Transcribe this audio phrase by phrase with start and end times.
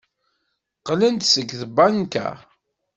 [0.79, 2.27] Qqlen-d seg tbanka.